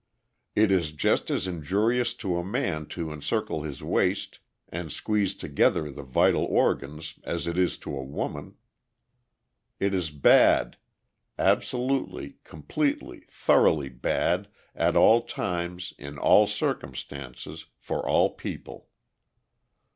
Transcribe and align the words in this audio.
It 0.55 0.71
is 0.71 0.93
just 0.93 1.29
as 1.29 1.45
injurious 1.45 2.15
to 2.15 2.35
a 2.37 2.43
man 2.43 2.87
to 2.87 3.11
encircle 3.13 3.61
his 3.61 3.83
waist 3.83 4.39
and 4.67 4.91
squeeze 4.91 5.35
together 5.35 5.91
the 5.91 6.01
vital 6.01 6.43
organs 6.45 7.19
as 7.23 7.45
it 7.45 7.55
is 7.55 7.77
to 7.85 7.95
a 7.95 8.03
woman. 8.03 8.55
It 9.79 9.93
is 9.93 10.09
bad, 10.09 10.77
absolutely, 11.37 12.37
completely, 12.43 13.25
thoroughly 13.29 13.89
bad, 13.89 14.47
at 14.73 14.95
all 14.95 15.21
times, 15.21 15.93
in 15.99 16.17
all 16.17 16.47
circumstances, 16.47 17.67
for 17.77 18.03
all 18.09 18.31
people. 18.31 18.89